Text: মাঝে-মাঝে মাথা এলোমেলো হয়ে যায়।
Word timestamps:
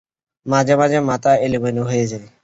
মাঝে-মাঝে 0.45 0.99
মাথা 1.09 1.31
এলোমেলো 1.45 1.81
হয়ে 1.89 2.05
যায়। 2.11 2.25